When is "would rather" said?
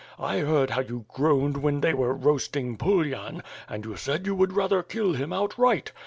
4.33-4.81